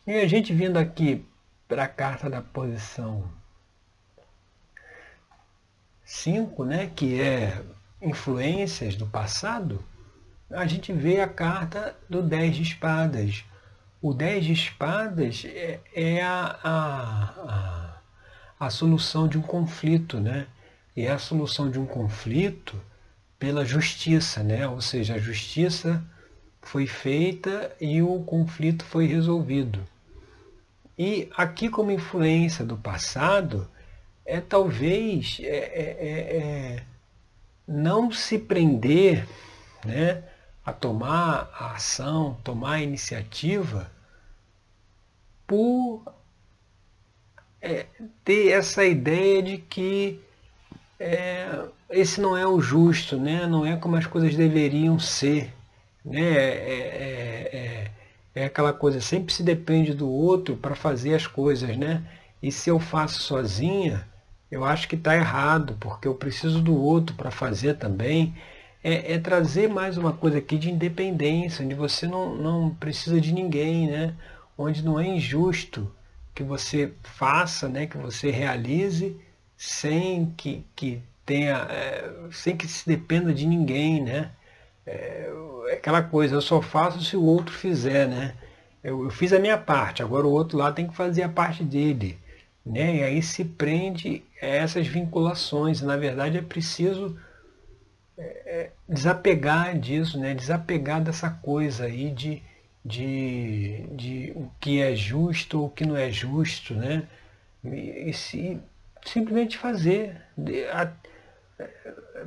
E 0.07 0.12
a 0.12 0.26
gente 0.26 0.53
vindo 0.53 0.79
aqui 0.79 1.25
para 1.67 1.85
a 1.85 1.88
carta 1.88 2.31
da 2.31 2.41
posição 2.41 3.31
5, 6.05 6.65
né, 6.65 6.91
que 6.95 7.21
é 7.21 7.61
influências 8.00 8.95
do 8.95 9.07
passado, 9.07 9.85
a 10.50 10.65
gente 10.67 10.93
vê 10.93 11.21
a 11.21 11.29
carta 11.29 11.97
do 12.09 12.23
10 12.23 12.57
de 12.57 12.62
espadas. 12.62 13.45
O 14.00 14.15
10 14.15 14.45
de 14.45 14.53
espadas 14.53 15.45
é, 15.45 15.81
é 15.93 16.23
a, 16.23 16.59
a, 16.62 17.99
a, 18.61 18.67
a, 18.67 18.71
solução 18.71 19.26
de 19.26 19.37
um 19.37 19.43
conflito, 19.43 20.21
né? 20.21 20.47
E 20.97 21.03
é 21.03 21.11
a 21.11 21.19
solução 21.19 21.69
de 21.69 21.81
um 21.81 21.87
conflito 21.87 22.81
pela 23.38 23.65
justiça, 23.65 24.45
né? 24.45 24.69
Ou 24.69 24.81
seja, 24.81 25.15
a 25.15 25.19
justiça 25.19 26.05
foi 26.66 26.87
feita 26.87 27.75
e 27.80 28.02
o 28.02 28.20
conflito 28.25 28.85
foi 28.85 29.06
resolvido. 29.06 29.80
E 30.99 31.28
aqui 31.37 31.68
como 31.68 31.90
influência 31.90 32.64
do 32.64 32.76
passado, 32.76 33.68
é 34.25 34.40
talvez 34.40 35.38
é, 35.40 35.46
é, 35.46 35.96
é, 35.99 36.37
é 36.37 36.82
não 37.66 38.11
se 38.11 38.38
prender 38.38 39.26
né, 39.85 40.23
a 40.64 40.73
tomar 40.73 41.50
a 41.52 41.73
ação, 41.73 42.37
tomar 42.42 42.75
a 42.75 42.82
iniciativa 42.82 43.90
por 45.46 46.02
é, 47.61 47.87
ter 48.25 48.49
essa 48.49 48.85
ideia 48.85 49.42
de 49.42 49.58
que 49.58 50.20
é, 50.99 51.68
esse 51.90 52.20
não 52.20 52.37
é 52.37 52.46
o 52.46 52.61
justo, 52.61 53.16
né? 53.18 53.46
não 53.46 53.64
é 53.64 53.76
como 53.76 53.96
as 53.96 54.06
coisas 54.06 54.35
deveriam 54.35 54.99
ser. 54.99 55.52
Né? 56.07 56.21
É, 56.21 56.33
é, 56.39 57.91
é, 58.35 58.41
é 58.43 58.45
aquela 58.45 58.73
coisa, 58.73 59.01
sempre 59.01 59.35
se 59.35 59.43
depende 59.43 59.93
do 59.93 60.09
outro 60.09 60.57
para 60.57 60.75
fazer 60.75 61.15
as 61.15 61.27
coisas. 61.27 61.77
Né? 61.77 62.03
E 62.43 62.53
se 62.53 62.71
eu 62.71 62.79
faço 62.79 63.21
sozinha, 63.21 64.07
eu 64.51 64.65
acho 64.65 64.89
que 64.89 64.95
está 64.95 65.17
errado, 65.17 65.77
porque 65.81 66.07
eu 66.07 66.15
preciso 66.15 66.61
do 66.63 66.77
outro 66.77 67.17
para 67.17 67.31
fazer 67.31 67.75
também. 67.75 68.35
É, 68.85 69.15
é, 69.15 69.19
trazer 69.19 69.69
mais 69.69 69.99
uma 69.99 70.13
coisa 70.13 70.39
aqui 70.39 70.57
de 70.57 70.71
independência, 70.71 71.65
onde 71.65 71.75
você 71.75 72.07
não, 72.07 72.37
não 72.37 72.71
precisa 72.71 73.21
de 73.21 73.33
ninguém, 73.33 73.89
né? 73.89 74.15
onde 74.57 74.85
não 74.85 75.01
é 75.01 75.07
injusto 75.07 75.93
que 76.33 76.45
você 76.45 76.93
faça, 77.03 77.69
né? 77.69 77.87
que 77.87 77.97
você 77.97 78.31
realize 78.31 79.17
sem 79.57 80.33
que, 80.37 80.65
que 80.77 81.03
tenha, 81.25 81.57
é, 81.69 82.13
sem 82.31 82.57
que 82.57 82.69
se 82.69 82.87
dependa 82.87 83.35
de 83.35 83.45
ninguém. 83.45 84.03
Né? 84.03 84.31
É, 84.87 85.31
é 85.69 85.75
aquela 85.75 86.02
coisa, 86.02 86.37
eu 86.37 86.40
só 86.40 86.62
faço 86.62 87.02
se 87.02 87.16
o 87.16 87.25
outro 87.25 87.52
fizer. 87.52 88.07
Né? 88.07 88.35
Eu, 88.83 89.05
eu 89.05 89.11
fiz 89.11 89.33
a 89.33 89.38
minha 89.38 89.59
parte, 89.59 90.02
agora 90.02 90.26
o 90.26 90.31
outro 90.31 90.57
lá 90.57 90.73
tem 90.73 90.87
que 90.87 90.95
fazer 90.95 91.23
a 91.23 91.28
parte 91.28 91.64
dele. 91.64 92.19
Né? 92.64 92.97
E 92.97 93.02
aí 93.02 93.23
se 93.23 93.45
prende 93.45 94.23
a 94.40 94.47
essas 94.47 94.87
vinculações. 94.87 95.81
Na 95.83 95.97
verdade 95.97 96.38
é 96.38 96.43
preciso 96.43 97.19
é, 98.16 98.23
é, 98.23 98.71
desapegar 98.88 99.78
disso, 99.78 100.19
né? 100.19 100.35
desapegar 100.35 101.02
dessa 101.02 101.31
coisa 101.31 101.85
aí 101.85 102.11
de, 102.11 102.43
de, 102.85 103.85
de 103.93 104.33
o 104.37 104.50
que 104.61 104.81
é 104.81 104.95
justo 104.95 105.61
ou 105.61 105.66
o 105.66 105.71
que 105.71 105.85
não 105.85 105.97
é 105.97 106.11
justo, 106.11 106.75
né? 106.75 107.07
E, 107.64 108.11
e 108.11 108.12
se, 108.12 108.61
simplesmente 109.05 109.59
fazer. 109.59 110.16
A, 110.73 110.90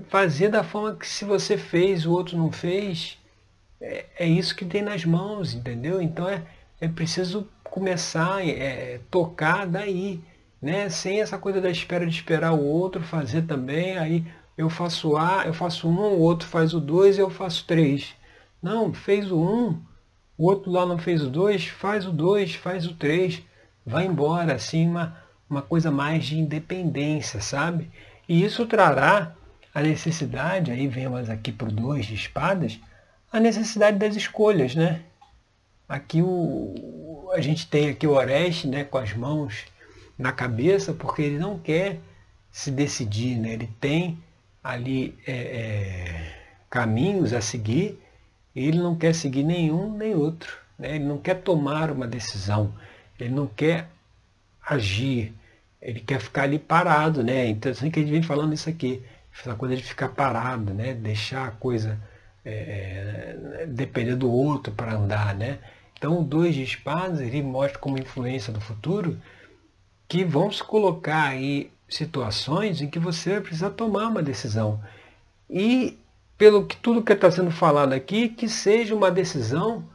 fazer 0.07 0.49
da 0.49 0.63
forma 0.63 0.95
que 0.95 1.07
se 1.07 1.25
você 1.25 1.57
fez, 1.57 2.05
o 2.05 2.11
outro 2.11 2.37
não 2.37 2.51
fez, 2.51 3.17
é, 3.81 4.05
é 4.19 4.27
isso 4.27 4.55
que 4.55 4.65
tem 4.65 4.81
nas 4.81 5.05
mãos, 5.05 5.53
entendeu? 5.53 6.01
Então 6.01 6.27
é, 6.27 6.43
é 6.81 6.87
preciso 6.87 7.47
começar 7.63 8.37
a 8.37 8.47
é, 8.47 8.99
tocar 9.09 9.67
daí 9.67 10.21
né? 10.61 10.89
Sem 10.89 11.21
essa 11.21 11.37
coisa 11.37 11.61
da 11.61 11.69
espera 11.69 12.05
de 12.05 12.13
esperar 12.13 12.53
o 12.53 12.63
outro 12.63 13.01
fazer 13.01 13.43
também, 13.43 13.97
aí 13.97 14.25
eu 14.57 14.69
faço 14.69 15.15
A, 15.15 15.45
eu 15.45 15.53
faço 15.53 15.87
um, 15.87 16.13
o 16.13 16.19
outro 16.19 16.47
faz 16.47 16.73
o 16.73 16.79
dois 16.79 17.17
eu 17.17 17.29
faço 17.29 17.65
três. 17.65 18.13
Não, 18.61 18.93
fez 18.93 19.31
o 19.31 19.39
um, 19.39 19.79
o 20.37 20.45
outro 20.45 20.71
lá 20.71 20.85
não 20.85 20.97
fez 20.97 21.23
o 21.23 21.29
dois, 21.29 21.67
faz 21.67 22.05
o 22.05 22.11
dois, 22.11 22.55
faz 22.55 22.85
o 22.85 22.93
três, 22.93 23.41
vai 23.85 24.05
embora, 24.05 24.53
assim, 24.55 24.87
uma, 24.87 25.17
uma 25.49 25.61
coisa 25.61 25.89
mais 25.91 26.25
de 26.25 26.37
independência, 26.37 27.41
sabe? 27.41 27.89
E 28.29 28.43
isso 28.43 28.65
trará 28.65 29.35
a 29.73 29.81
necessidade, 29.81 30.71
aí 30.71 30.87
vemos 30.87 31.29
aqui 31.29 31.51
para 31.51 31.67
o 31.67 31.71
dois 31.71 32.05
de 32.05 32.15
espadas, 32.15 32.79
a 33.31 33.39
necessidade 33.39 33.97
das 33.97 34.15
escolhas, 34.15 34.75
né? 34.75 35.01
Aqui 35.87 36.21
o, 36.21 37.29
a 37.33 37.41
gente 37.41 37.67
tem 37.67 37.89
aqui 37.89 38.07
o 38.07 38.11
Oreste, 38.11 38.67
né, 38.67 38.85
com 38.85 38.99
as 38.99 39.13
mãos 39.13 39.65
na 40.17 40.31
cabeça 40.31 40.93
porque 40.93 41.23
ele 41.23 41.39
não 41.39 41.57
quer 41.59 41.99
se 42.51 42.69
decidir, 42.71 43.37
né? 43.37 43.53
ele 43.53 43.69
tem 43.81 44.17
ali 44.63 45.17
é, 45.25 45.33
é, 45.33 46.35
caminhos 46.69 47.33
a 47.33 47.41
seguir 47.41 47.99
ele 48.55 48.79
não 48.79 48.95
quer 48.95 49.13
seguir 49.13 49.43
nenhum 49.43 49.95
nem 49.95 50.15
outro. 50.15 50.57
Né? 50.77 50.95
Ele 50.95 51.05
não 51.05 51.17
quer 51.17 51.41
tomar 51.41 51.91
uma 51.91 52.07
decisão, 52.07 52.73
ele 53.19 53.33
não 53.33 53.47
quer 53.47 53.89
agir, 54.65 55.33
ele 55.81 55.99
quer 55.99 56.19
ficar 56.19 56.43
ali 56.43 56.59
parado. 56.59 57.23
Né? 57.23 57.47
Então 57.47 57.71
assim 57.71 57.89
que 57.89 57.99
a 57.99 58.01
gente 58.01 58.11
vem 58.11 58.23
falando 58.23 58.53
isso 58.53 58.69
aqui, 58.69 59.03
essa 59.37 59.55
coisa 59.55 59.75
de 59.75 59.83
ficar 59.83 60.09
parado, 60.09 60.73
né? 60.73 60.93
deixar 60.93 61.47
a 61.47 61.51
coisa 61.51 61.99
é, 62.43 63.35
é 63.61 63.65
depender 63.65 64.15
do 64.15 64.31
outro 64.31 64.73
para 64.73 64.93
andar. 64.93 65.35
Né? 65.35 65.59
Então 65.97 66.19
o 66.19 66.23
dois 66.23 66.55
de 66.55 66.63
espadas 66.63 67.21
ele 67.21 67.41
mostra 67.41 67.79
como 67.79 67.97
influência 67.97 68.51
do 68.51 68.61
futuro 68.61 69.17
que 70.07 70.23
vão 70.23 70.51
se 70.51 70.63
colocar 70.63 71.29
aí 71.29 71.71
situações 71.87 72.81
em 72.81 72.89
que 72.89 72.99
você 72.99 73.31
vai 73.31 73.41
precisar 73.41 73.71
tomar 73.71 74.07
uma 74.07 74.23
decisão. 74.23 74.81
E 75.49 75.97
pelo 76.37 76.65
que 76.65 76.77
tudo 76.77 77.03
que 77.03 77.13
está 77.13 77.29
sendo 77.29 77.51
falado 77.51 77.93
aqui, 77.93 78.29
que 78.29 78.47
seja 78.47 78.95
uma 78.95 79.11
decisão 79.11 79.87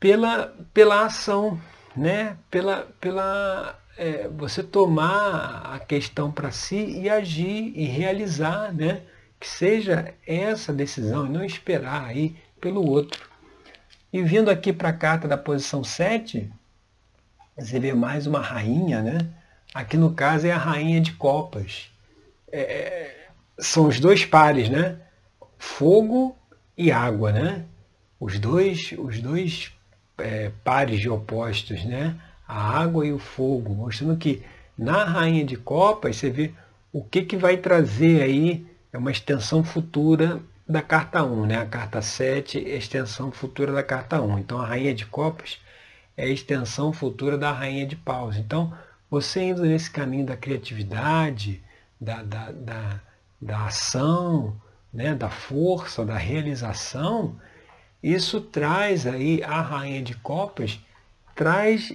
pela, 0.00 0.54
pela 0.74 1.06
ação, 1.06 1.60
né? 1.96 2.36
pela, 2.50 2.88
pela 3.00 3.78
é, 3.96 4.28
você 4.28 4.62
tomar 4.62 5.72
a 5.74 5.78
questão 5.78 6.30
para 6.30 6.50
si 6.50 7.00
e 7.00 7.08
agir 7.08 7.72
e 7.74 7.84
realizar, 7.84 8.72
né? 8.72 9.02
que 9.44 9.50
seja 9.50 10.14
essa 10.26 10.72
decisão 10.72 11.26
e 11.26 11.28
não 11.28 11.44
esperar 11.44 12.06
aí 12.06 12.34
pelo 12.58 12.82
outro. 12.82 13.28
E 14.10 14.22
vindo 14.22 14.50
aqui 14.50 14.72
para 14.72 14.88
a 14.88 14.92
carta 14.94 15.28
da 15.28 15.36
posição 15.36 15.84
7, 15.84 16.50
você 17.54 17.78
vê 17.78 17.92
mais 17.92 18.26
uma 18.26 18.40
rainha, 18.40 19.02
né? 19.02 19.18
Aqui 19.74 19.98
no 19.98 20.14
caso 20.14 20.46
é 20.46 20.50
a 20.50 20.56
rainha 20.56 20.98
de 20.98 21.12
copas. 21.12 21.90
É, 22.50 22.60
é, 22.60 23.28
são 23.58 23.86
os 23.86 24.00
dois 24.00 24.24
pares, 24.24 24.70
né? 24.70 24.98
Fogo 25.58 26.34
e 26.74 26.90
água, 26.90 27.30
né? 27.30 27.66
Os 28.18 28.38
dois, 28.38 28.94
os 28.96 29.20
dois 29.20 29.72
é, 30.16 30.52
pares 30.64 31.00
de 31.00 31.10
opostos, 31.10 31.84
né? 31.84 32.18
A 32.46 32.78
água 32.80 33.06
e 33.06 33.12
o 33.12 33.18
fogo, 33.18 33.74
mostrando 33.74 34.16
que 34.16 34.42
na 34.76 35.04
rainha 35.04 35.44
de 35.44 35.56
copas 35.56 36.16
você 36.16 36.30
vê 36.30 36.52
o 36.92 37.02
que, 37.02 37.22
que 37.22 37.36
vai 37.36 37.56
trazer 37.56 38.22
aí 38.22 38.66
é 38.92 38.98
uma 38.98 39.10
extensão 39.10 39.64
futura 39.64 40.40
da 40.66 40.80
carta 40.80 41.22
1, 41.22 41.46
né? 41.46 41.58
A 41.58 41.66
carta 41.66 42.00
7 42.00 42.58
é 42.70 42.74
a 42.74 42.76
extensão 42.76 43.30
futura 43.32 43.72
da 43.72 43.82
carta 43.82 44.20
1. 44.20 44.38
Então 44.38 44.60
a 44.60 44.66
rainha 44.66 44.94
de 44.94 45.04
copas 45.06 45.58
é 46.16 46.24
a 46.24 46.28
extensão 46.28 46.92
futura 46.92 47.36
da 47.36 47.52
rainha 47.52 47.86
de 47.86 47.96
paus. 47.96 48.36
Então, 48.36 48.72
você 49.10 49.42
indo 49.42 49.62
nesse 49.62 49.90
caminho 49.90 50.26
da 50.26 50.36
criatividade, 50.36 51.62
da, 52.00 52.22
da, 52.22 52.52
da, 52.52 53.00
da 53.40 53.66
ação, 53.66 54.56
né, 54.92 55.14
da 55.14 55.28
força, 55.28 56.04
da 56.04 56.16
realização, 56.16 57.36
isso 58.02 58.40
traz 58.40 59.06
aí 59.06 59.42
a 59.42 59.60
rainha 59.60 60.02
de 60.02 60.14
copas, 60.14 60.78
traz 61.34 61.92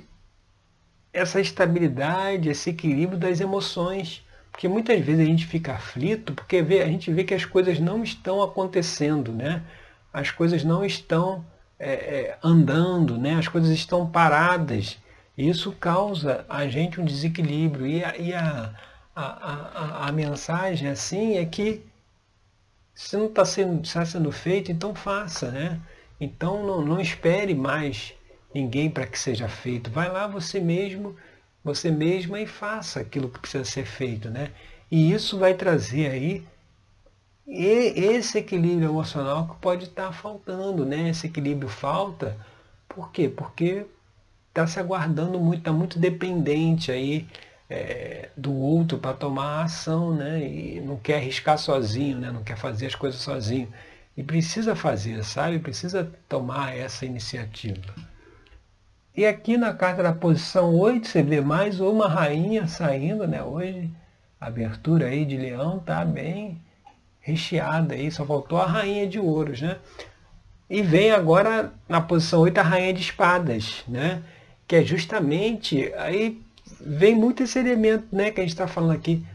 essa 1.12 1.40
estabilidade, 1.42 2.50
esse 2.50 2.70
equilíbrio 2.70 3.18
das 3.18 3.40
emoções. 3.40 4.24
Porque 4.52 4.68
muitas 4.68 5.00
vezes 5.00 5.22
a 5.22 5.30
gente 5.30 5.46
fica 5.46 5.74
aflito 5.74 6.34
porque 6.34 6.58
a 6.58 6.86
gente 6.88 7.12
vê 7.12 7.24
que 7.24 7.34
as 7.34 7.46
coisas 7.46 7.80
não 7.80 8.04
estão 8.04 8.42
acontecendo, 8.42 9.32
né? 9.32 9.64
As 10.12 10.32
coisas 10.32 10.64
não 10.64 10.84
estão 10.84 11.46
é, 11.80 11.92
é, 11.92 12.38
andando, 12.44 13.18
né? 13.18 13.36
as 13.36 13.48
coisas 13.48 13.72
estão 13.72 14.10
paradas. 14.10 14.98
Isso 15.38 15.72
causa 15.72 16.46
a 16.50 16.68
gente 16.68 17.00
um 17.00 17.06
desequilíbrio. 17.06 17.88
E 17.88 18.04
a, 18.04 18.18
e 18.18 18.34
a, 18.34 18.74
a, 19.16 19.24
a, 19.24 20.08
a 20.08 20.12
mensagem 20.12 20.90
assim 20.90 21.38
é 21.38 21.46
que 21.46 21.86
se 22.94 23.16
não 23.16 23.28
está 23.28 23.46
sendo, 23.46 23.82
está 23.82 24.06
sendo 24.06 24.30
feito, 24.32 24.72
então 24.72 24.94
faça. 24.94 25.50
Né? 25.52 25.80
Então 26.20 26.66
não, 26.66 26.82
não 26.82 27.00
espere 27.00 27.56
mais 27.56 28.14
ninguém 28.54 28.90
para 28.90 29.06
que 29.06 29.18
seja 29.18 29.48
feito. 29.48 29.90
Vai 29.90 30.10
lá 30.12 30.28
você 30.28 30.60
mesmo, 30.60 31.16
você 31.64 31.92
mesma 31.92 32.40
e 32.40 32.48
faça 32.48 33.00
aquilo 33.00 33.30
que 33.30 33.40
precisa 33.40 33.66
ser 33.66 33.86
feito. 33.86 34.30
Né? 34.30 34.52
E 34.92 35.12
isso 35.12 35.38
vai 35.38 35.54
trazer 35.54 36.12
aí 36.12 36.44
esse 37.48 38.38
equilíbrio 38.38 38.90
emocional 38.90 39.48
que 39.48 39.56
pode 39.56 39.86
estar 39.86 40.12
faltando, 40.12 40.86
né? 40.86 41.10
Esse 41.10 41.26
equilíbrio 41.26 41.68
falta, 41.68 42.38
por 42.88 43.12
quê? 43.12 43.28
Porque 43.28 43.88
está 44.50 44.68
se 44.68 44.80
aguardando 44.80 45.40
muito, 45.40 45.60
está 45.60 45.72
muito 45.72 45.98
dependente 45.98 46.92
aí 46.92 47.28
é, 47.70 48.30
do 48.38 48.54
outro 48.54 48.98
para 49.00 49.14
tomar 49.14 49.64
ação, 49.64 50.14
né? 50.14 50.40
E 50.42 50.80
não 50.82 50.98
quer 50.98 51.16
arriscar 51.16 51.58
sozinho, 51.58 52.20
né? 52.20 52.32
Não 52.32 52.44
quer 52.44 52.58
fazer 52.58 52.88
as 52.88 52.96
coisas 52.96 53.20
sozinho. 53.20 53.72
E 54.16 54.24
precisa 54.24 54.76
fazer, 54.76 55.24
sabe? 55.24 55.60
Precisa 55.60 56.12
tomar 56.28 56.76
essa 56.78 57.06
iniciativa. 57.06 57.96
E 59.16 59.26
aqui 59.26 59.58
na 59.58 59.74
carta 59.74 60.04
da 60.04 60.14
posição 60.14 60.74
8, 60.76 61.08
você 61.08 61.24
vê 61.24 61.42
mais 61.42 61.80
uma 61.80 62.08
rainha 62.08 62.68
saindo, 62.68 63.28
né? 63.28 63.44
Hoje, 63.44 63.90
a 64.40 64.48
abertura 64.48 65.08
aí 65.08 65.26
de 65.26 65.36
leão 65.36 65.80
tá 65.80 66.06
bem 66.06 66.62
recheada 67.20 67.96
aí, 67.96 68.10
só 68.12 68.26
faltou 68.26 68.60
a 68.60 68.66
rainha 68.66 69.08
de 69.08 69.20
ouros, 69.20 69.62
né? 69.62 69.78
E 70.70 70.82
vem 70.82 71.12
agora 71.12 71.74
na 71.88 72.00
posição 72.00 72.42
8 72.42 72.58
a 72.60 72.64
rainha 72.64 72.94
de 72.94 73.02
espadas, 73.02 73.84
né? 73.88 74.22
Que 74.68 74.78
é 74.78 74.84
justamente, 74.84 75.92
aí 75.98 76.42
vem 76.80 77.16
muito 77.16 77.44
esse 77.44 77.60
elemento, 77.60 78.06
né, 78.12 78.32
que 78.32 78.40
a 78.40 78.44
gente 78.44 78.54
está 78.54 78.68
falando 78.68 78.94
aqui. 78.94 79.26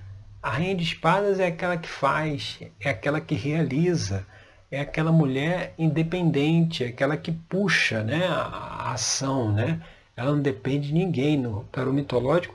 A 0.42 0.50
rainha 0.50 0.76
de 0.76 0.84
espadas 0.84 1.40
é 1.40 1.46
aquela 1.46 1.76
que 1.76 1.88
faz, 1.88 2.60
é 2.80 2.90
aquela 2.90 3.20
que 3.20 3.34
realiza, 3.34 4.24
é 4.70 4.80
aquela 4.80 5.12
mulher 5.12 5.74
independente, 5.78 6.84
é 6.84 6.88
aquela 6.88 7.16
que 7.16 7.30
puxa 7.30 8.02
né, 8.02 8.26
a 8.26 8.92
ação. 8.92 9.52
Né? 9.52 9.80
Ela 10.16 10.32
não 10.32 10.40
depende 10.40 10.88
de 10.88 10.94
ninguém. 10.94 11.36
No 11.36 11.64
tarô 11.64 11.92
mitológico 11.92 12.54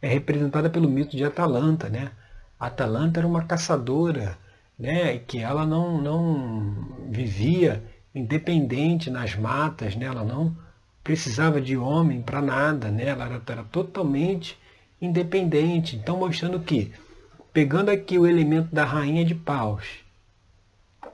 é 0.00 0.08
representada 0.08 0.70
pelo 0.70 0.88
mito 0.88 1.16
de 1.16 1.24
Atalanta. 1.24 1.88
Né? 1.88 2.10
Atalanta 2.58 3.20
era 3.20 3.26
uma 3.26 3.44
caçadora, 3.44 4.38
né? 4.78 5.18
que 5.18 5.38
ela 5.38 5.66
não, 5.66 6.00
não 6.00 7.08
vivia 7.10 7.82
independente 8.14 9.10
nas 9.10 9.36
matas, 9.36 9.94
né? 9.94 10.06
ela 10.06 10.24
não 10.24 10.56
precisava 11.04 11.60
de 11.60 11.76
homem 11.76 12.20
para 12.20 12.42
nada, 12.42 12.90
né? 12.90 13.06
ela 13.06 13.26
era, 13.26 13.42
era 13.46 13.64
totalmente 13.64 14.58
independente. 15.00 15.96
Então 15.96 16.18
mostrando 16.18 16.60
que, 16.60 16.92
pegando 17.52 17.90
aqui 17.90 18.18
o 18.18 18.26
elemento 18.26 18.74
da 18.74 18.84
rainha 18.84 19.24
de 19.24 19.34
paus, 19.34 20.07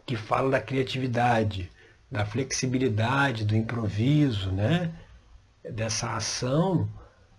que 0.06 0.16
fala 0.16 0.50
da 0.50 0.60
criatividade, 0.60 1.70
da 2.10 2.24
flexibilidade, 2.24 3.44
do 3.44 3.56
improviso, 3.56 4.50
né? 4.50 4.92
dessa 5.62 6.14
ação, 6.14 6.88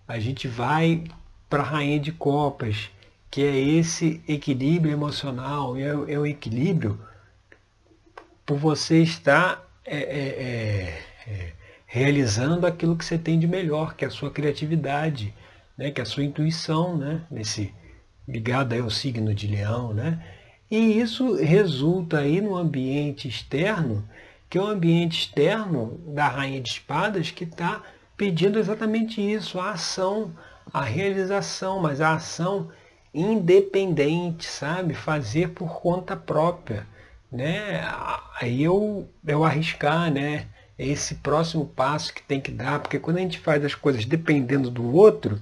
a 0.06 0.18
gente 0.18 0.48
vai 0.48 1.04
para 1.48 1.62
a 1.62 1.66
rainha 1.66 2.00
de 2.00 2.12
copas, 2.12 2.90
que 3.30 3.42
é 3.42 3.56
esse 3.56 4.22
equilíbrio 4.26 4.92
emocional, 4.92 5.76
é, 5.76 5.88
é 5.88 6.18
o 6.18 6.26
equilíbrio 6.26 7.00
por 8.44 8.56
você 8.56 9.02
estar 9.02 9.64
é, 9.84 9.96
é, 9.96 10.28
é, 10.28 11.30
é, 11.30 11.52
realizando 11.86 12.66
aquilo 12.66 12.96
que 12.96 13.04
você 13.04 13.18
tem 13.18 13.38
de 13.38 13.46
melhor, 13.46 13.94
que 13.94 14.04
é 14.04 14.08
a 14.08 14.10
sua 14.10 14.30
criatividade, 14.30 15.34
né? 15.76 15.90
que 15.90 16.00
é 16.00 16.02
a 16.02 16.06
sua 16.06 16.24
intuição, 16.24 16.96
né? 16.96 17.22
Nesse, 17.30 17.72
ligado 18.26 18.72
ao 18.74 18.90
signo 18.90 19.34
de 19.34 19.46
leão, 19.46 19.92
né? 19.92 20.24
E 20.70 20.98
isso 20.98 21.34
resulta 21.34 22.18
aí 22.18 22.40
no 22.40 22.56
ambiente 22.56 23.28
externo, 23.28 24.06
que 24.50 24.58
é 24.58 24.60
o 24.60 24.66
ambiente 24.66 25.20
externo 25.20 26.00
da 26.08 26.28
Rainha 26.28 26.60
de 26.60 26.70
Espadas 26.70 27.30
que 27.30 27.44
está 27.44 27.82
pedindo 28.16 28.58
exatamente 28.58 29.20
isso, 29.20 29.60
a 29.60 29.72
ação, 29.72 30.32
a 30.72 30.82
realização, 30.82 31.80
mas 31.80 32.00
a 32.00 32.14
ação 32.14 32.70
independente, 33.14 34.46
sabe? 34.46 34.94
Fazer 34.94 35.50
por 35.50 35.80
conta 35.80 36.16
própria, 36.16 36.86
né? 37.30 37.82
Aí 38.40 38.62
eu, 38.62 39.08
eu 39.26 39.44
arriscar, 39.44 40.10
né? 40.10 40.46
Esse 40.78 41.16
próximo 41.16 41.64
passo 41.64 42.12
que 42.12 42.22
tem 42.22 42.40
que 42.40 42.50
dar, 42.50 42.80
porque 42.80 42.98
quando 42.98 43.16
a 43.16 43.20
gente 43.20 43.38
faz 43.38 43.64
as 43.64 43.74
coisas 43.74 44.04
dependendo 44.04 44.70
do 44.70 44.94
outro, 44.94 45.40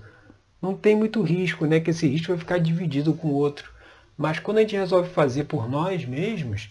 não 0.62 0.74
tem 0.76 0.94
muito 0.94 1.22
risco, 1.22 1.66
né? 1.66 1.80
Que 1.80 1.90
esse 1.90 2.06
risco 2.06 2.28
vai 2.28 2.38
ficar 2.38 2.58
dividido 2.58 3.14
com 3.14 3.28
o 3.28 3.34
outro. 3.34 3.73
Mas 4.16 4.38
quando 4.38 4.58
a 4.58 4.60
gente 4.60 4.76
resolve 4.76 5.10
fazer 5.10 5.44
por 5.44 5.68
nós 5.68 6.04
mesmos, 6.04 6.70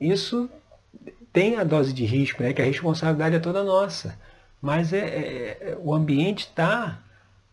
isso 0.00 0.50
tem 1.32 1.56
a 1.56 1.64
dose 1.64 1.92
de 1.92 2.04
risco, 2.04 2.42
né? 2.42 2.52
que 2.52 2.60
a 2.60 2.64
responsabilidade 2.64 3.36
é 3.36 3.38
toda 3.38 3.62
nossa. 3.62 4.18
Mas 4.60 4.92
é, 4.92 4.98
é, 4.98 5.58
é 5.60 5.78
o 5.80 5.94
ambiente 5.94 6.40
está 6.40 6.98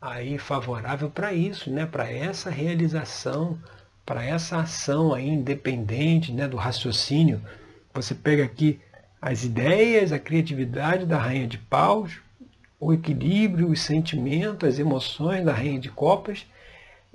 aí 0.01 0.37
favorável 0.37 1.09
para 1.09 1.33
isso, 1.33 1.69
né? 1.69 1.85
para 1.85 2.11
essa 2.11 2.49
realização, 2.49 3.57
para 4.05 4.25
essa 4.25 4.57
ação 4.57 5.13
aí 5.13 5.27
independente 5.27 6.31
né? 6.31 6.47
do 6.47 6.57
raciocínio. 6.57 7.41
Você 7.93 8.15
pega 8.15 8.43
aqui 8.43 8.79
as 9.21 9.43
ideias, 9.43 10.11
a 10.11 10.19
criatividade 10.19 11.05
da 11.05 11.17
rainha 11.17 11.47
de 11.47 11.57
paus, 11.57 12.19
o 12.79 12.93
equilíbrio, 12.93 13.69
os 13.69 13.81
sentimentos, 13.81 14.69
as 14.69 14.79
emoções 14.79 15.43
da 15.43 15.53
rainha 15.53 15.79
de 15.79 15.89
copas 15.89 16.45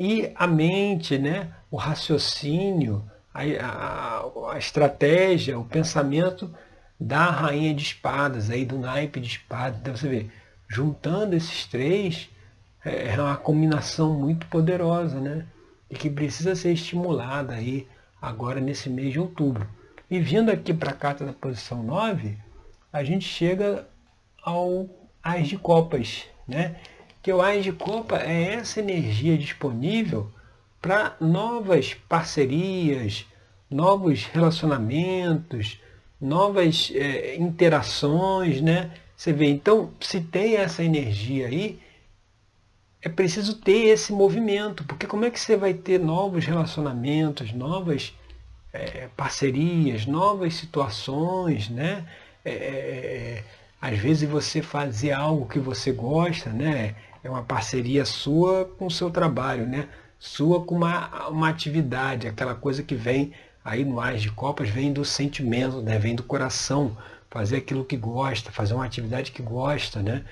e 0.05 0.33
a 0.35 0.49
mente, 0.49 1.17
né? 1.17 1.53
o 1.71 1.77
raciocínio, 1.77 3.09
a, 3.33 3.43
a, 3.45 4.53
a, 4.53 4.59
estratégia, 4.59 5.57
o 5.57 5.65
pensamento 5.65 6.53
da 6.99 7.31
rainha 7.31 7.73
de 7.73 7.85
espadas, 7.85 8.51
aí 8.51 8.67
do 8.67 8.81
naipe 8.81 9.21
de 9.21 9.29
espadas. 9.29 9.79
Então 9.79 9.97
você 9.97 10.09
vê, 10.09 10.27
juntando 10.67 11.37
esses 11.37 11.67
três, 11.67 12.29
é, 12.85 13.15
é 13.15 13.23
uma 13.23 13.37
combinação 13.37 14.13
muito 14.13 14.45
poderosa, 14.49 15.21
né? 15.21 15.47
E 15.89 15.95
que 15.95 16.11
precisa 16.11 16.57
ser 16.57 16.73
estimulada 16.73 17.55
aí 17.55 17.87
agora 18.21 18.61
nesse 18.61 18.91
mês 18.91 19.13
de 19.13 19.21
outubro. 19.21 19.69
E 20.11 20.19
vindo 20.19 20.51
aqui 20.51 20.75
para 20.75 20.91
a 20.91 20.95
carta 20.95 21.25
da 21.25 21.33
posição 21.33 21.81
9, 21.81 22.37
a 22.93 23.05
gente 23.05 23.25
chega 23.25 23.87
ao 24.43 24.89
As 25.23 25.47
de 25.47 25.57
Copas, 25.57 26.25
né? 26.49 26.75
Que 27.23 27.33
o 27.33 27.41
As 27.41 27.63
de 27.63 27.73
Copa 27.73 28.19
é 28.19 28.55
essa 28.55 28.81
energia 28.81 29.39
disponível 29.39 30.31
para 30.81 31.17
novas 31.21 31.95
parcerias, 31.95 33.25
novos 33.71 34.25
relacionamentos, 34.25 35.81
novas 36.21 36.93
é, 36.95 37.37
interações, 37.37 38.61
né? 38.61 38.91
Você 39.17 39.33
vê, 39.33 39.47
então, 39.47 39.93
se 40.01 40.21
tem 40.21 40.57
essa 40.57 40.83
energia 40.83 41.47
aí, 41.47 41.79
é 43.01 43.09
preciso 43.09 43.55
ter 43.55 43.87
esse 43.87 44.13
movimento, 44.13 44.85
porque 44.85 45.07
como 45.07 45.25
é 45.25 45.31
que 45.31 45.39
você 45.39 45.57
vai 45.57 45.75
ter 45.75 46.01
novos 46.01 46.45
relacionamentos, 46.45 47.53
novas 47.53 48.13
é, 48.73 49.09
parcerias, 49.17 50.07
novas 50.07 50.55
situações, 50.55 51.69
né? 51.69 52.05
É, 52.45 52.51
é, 52.51 52.57
é 53.39 53.45
às 53.81 53.99
vezes 53.99 54.29
você 54.29 54.63
fazer 54.63 55.11
algo 55.11 55.49
que 55.49 55.59
você 55.59 55.91
gosta, 55.91 56.51
né? 56.51 56.95
É 57.23 57.31
uma 57.31 57.43
parceria 57.43 58.05
sua 58.05 58.65
com 58.79 58.87
o 58.87 58.91
seu 58.91 59.11
trabalho, 59.11 59.67
né? 59.67 59.89
sua 60.23 60.65
com 60.65 60.77
uma, 60.77 61.29
uma 61.29 61.49
atividade, 61.49 62.29
aquela 62.29 62.55
coisa 62.55 62.81
que 62.81 62.95
vem 62.95 63.33
aí 63.65 63.85
no 63.85 63.99
Ais 63.99 64.23
de 64.23 64.31
Copas, 64.31 64.69
vem 64.69 64.93
do 64.93 65.05
sentimento, 65.05 65.83
né? 65.83 65.99
vem 65.99 66.15
do 66.15 66.23
coração, 66.23 66.97
fazer 67.29 67.57
aquilo 67.57 67.85
que 67.85 67.97
gosta, 67.97 68.53
fazer 68.53 68.73
uma 68.73 68.85
atividade 68.85 69.33
que 69.33 69.43
gosta. 69.43 70.01
Né? 70.01 70.25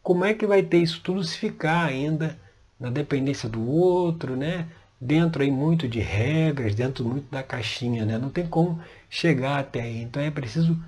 Como 0.00 0.24
é 0.24 0.32
que 0.32 0.46
vai 0.46 0.62
ter 0.62 0.78
isso 0.78 1.00
tudo 1.02 1.24
se 1.24 1.36
ficar 1.36 1.86
ainda 1.86 2.38
na 2.78 2.88
dependência 2.88 3.48
do 3.48 3.68
outro, 3.68 4.36
né? 4.36 4.68
dentro 5.00 5.42
aí 5.42 5.50
muito 5.50 5.88
de 5.88 5.98
regras, 5.98 6.76
dentro 6.76 7.04
muito 7.04 7.28
da 7.28 7.42
caixinha, 7.42 8.04
né? 8.04 8.16
não 8.16 8.30
tem 8.30 8.46
como 8.46 8.80
chegar 9.10 9.58
até 9.58 9.82
aí. 9.82 10.02
Então 10.02 10.22
é 10.22 10.30
preciso 10.30 10.78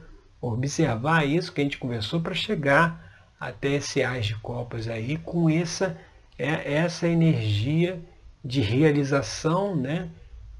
observar 0.40 1.26
isso 1.26 1.52
que 1.52 1.60
a 1.60 1.64
gente 1.64 1.78
conversou 1.78 2.20
para 2.20 2.34
chegar 2.34 3.03
até 3.38 3.72
esse 3.74 4.02
Ais 4.02 4.26
de 4.26 4.34
Copas 4.36 4.88
aí 4.88 5.18
com 5.18 5.48
essa 5.50 5.96
é 6.38 6.74
essa 6.74 7.06
energia 7.06 8.00
de 8.44 8.60
realização, 8.60 9.76
né? 9.76 10.10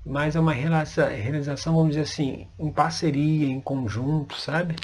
mas 0.05 0.37
é 0.37 0.41
uma 0.41 0.53
realização, 0.53 1.75
vamos 1.75 1.91
dizer 1.91 2.03
assim, 2.03 2.47
em 2.59 2.71
parceria, 2.71 3.49
em 3.49 3.61
conjunto, 3.61 4.39
sabe? 4.39 4.77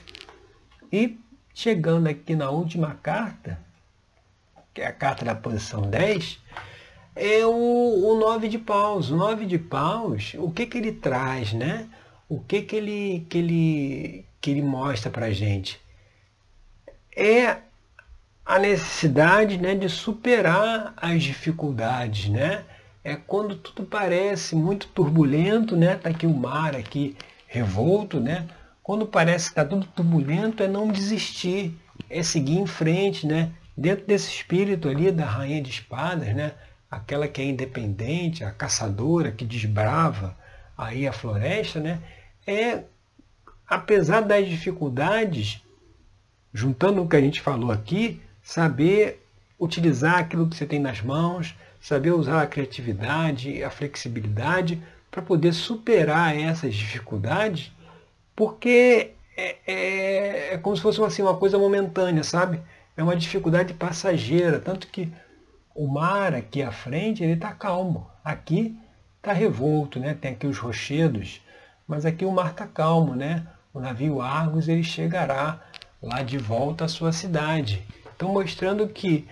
E 0.90 1.18
chegando 1.54 2.06
aqui 2.06 2.34
na 2.34 2.50
última 2.50 2.94
carta, 3.02 3.60
que 4.72 4.80
é 4.80 4.86
a 4.86 4.92
carta 4.92 5.24
da 5.24 5.34
posição 5.34 5.82
10, 5.82 6.40
é 7.14 7.44
o, 7.44 7.50
o 7.50 8.18
nove 8.18 8.48
de 8.48 8.58
paus. 8.58 9.10
O 9.10 9.16
nove 9.16 9.44
de 9.44 9.58
paus, 9.58 10.34
o 10.38 10.50
que, 10.50 10.64
que 10.64 10.78
ele 10.78 10.92
traz, 10.92 11.52
né? 11.52 11.86
O 12.26 12.40
que, 12.40 12.62
que, 12.62 12.76
ele, 12.76 13.26
que, 13.28 13.38
ele, 13.38 14.26
que 14.40 14.50
ele 14.50 14.62
mostra 14.62 15.10
para 15.10 15.30
gente? 15.32 15.78
É 17.14 17.58
a 18.50 18.58
necessidade 18.58 19.58
né, 19.58 19.76
de 19.76 19.88
superar 19.88 20.92
as 20.96 21.22
dificuldades, 21.22 22.28
né? 22.28 22.64
É 23.04 23.14
quando 23.14 23.54
tudo 23.54 23.84
parece 23.84 24.56
muito 24.56 24.88
turbulento, 24.88 25.76
né? 25.76 25.94
Tá 25.94 26.10
aqui 26.10 26.26
o 26.26 26.34
mar 26.34 26.74
aqui 26.74 27.16
revolto, 27.46 28.18
né? 28.18 28.48
Quando 28.82 29.06
parece 29.06 29.44
que 29.44 29.50
está 29.52 29.64
tudo 29.64 29.86
turbulento, 29.86 30.64
é 30.64 30.66
não 30.66 30.88
desistir, 30.88 31.78
é 32.10 32.24
seguir 32.24 32.58
em 32.58 32.66
frente, 32.66 33.24
né? 33.24 33.52
Dentro 33.76 34.04
desse 34.04 34.28
espírito 34.32 34.88
ali 34.88 35.12
da 35.12 35.26
rainha 35.26 35.62
de 35.62 35.70
espadas, 35.70 36.34
né? 36.34 36.54
Aquela 36.90 37.28
que 37.28 37.40
é 37.40 37.44
independente, 37.44 38.42
a 38.42 38.50
caçadora 38.50 39.30
que 39.30 39.44
desbrava 39.44 40.36
aí 40.76 41.06
a 41.06 41.12
floresta, 41.12 41.78
né? 41.78 42.00
É, 42.44 42.82
apesar 43.64 44.22
das 44.22 44.48
dificuldades, 44.48 45.62
juntando 46.52 47.00
o 47.00 47.08
que 47.08 47.14
a 47.14 47.20
gente 47.20 47.40
falou 47.40 47.70
aqui, 47.70 48.20
saber 48.50 49.24
utilizar 49.60 50.18
aquilo 50.18 50.48
que 50.48 50.56
você 50.56 50.66
tem 50.66 50.80
nas 50.80 51.00
mãos, 51.00 51.54
saber 51.80 52.10
usar 52.10 52.42
a 52.42 52.46
criatividade, 52.48 53.62
a 53.62 53.70
flexibilidade 53.70 54.82
para 55.08 55.22
poder 55.22 55.52
superar 55.52 56.36
essas 56.36 56.74
dificuldades, 56.74 57.70
porque 58.34 59.12
é, 59.36 59.56
é, 59.64 60.54
é 60.54 60.58
como 60.58 60.74
se 60.74 60.82
fosse 60.82 61.00
assim, 61.00 61.22
uma 61.22 61.36
coisa 61.36 61.56
momentânea, 61.60 62.24
sabe? 62.24 62.60
É 62.96 63.02
uma 63.04 63.14
dificuldade 63.14 63.72
passageira, 63.72 64.58
tanto 64.58 64.88
que 64.88 65.12
o 65.72 65.86
mar 65.86 66.34
aqui 66.34 66.60
à 66.60 66.72
frente 66.72 67.22
ele 67.22 67.34
está 67.34 67.52
calmo, 67.52 68.10
aqui 68.24 68.76
está 69.18 69.32
revolto, 69.32 70.00
né? 70.00 70.18
Tem 70.20 70.32
aqui 70.32 70.48
os 70.48 70.58
rochedos, 70.58 71.40
mas 71.86 72.04
aqui 72.04 72.24
o 72.24 72.32
mar 72.32 72.50
está 72.50 72.66
calmo, 72.66 73.14
né? 73.14 73.46
O 73.72 73.78
navio 73.78 74.20
Argos 74.20 74.66
ele 74.66 74.82
chegará 74.82 75.60
lá 76.02 76.24
de 76.24 76.36
volta 76.36 76.86
à 76.86 76.88
sua 76.88 77.12
cidade. 77.12 77.86
Então 78.20 78.34
mostrando 78.34 78.86
que 78.86 79.26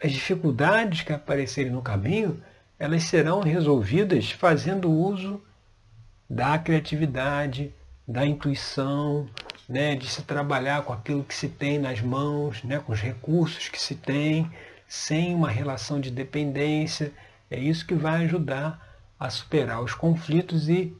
as 0.00 0.12
dificuldades 0.12 1.02
que 1.02 1.12
aparecerem 1.12 1.72
no 1.72 1.82
caminho, 1.82 2.40
elas 2.78 3.02
serão 3.02 3.40
resolvidas 3.40 4.30
fazendo 4.30 4.88
uso 4.88 5.42
da 6.30 6.56
criatividade, 6.56 7.74
da 8.06 8.24
intuição, 8.24 9.28
né, 9.68 9.96
de 9.96 10.06
se 10.06 10.22
trabalhar 10.22 10.84
com 10.84 10.92
aquilo 10.92 11.24
que 11.24 11.34
se 11.34 11.48
tem 11.48 11.80
nas 11.80 12.00
mãos, 12.00 12.62
né, 12.62 12.78
com 12.78 12.92
os 12.92 13.00
recursos 13.00 13.68
que 13.68 13.82
se 13.82 13.96
tem, 13.96 14.48
sem 14.86 15.34
uma 15.34 15.50
relação 15.50 16.00
de 16.00 16.12
dependência. 16.12 17.12
É 17.50 17.58
isso 17.58 17.84
que 17.84 17.94
vai 17.96 18.22
ajudar 18.22 18.80
a 19.18 19.28
superar 19.30 19.82
os 19.82 19.94
conflitos 19.94 20.68
e, 20.68 20.96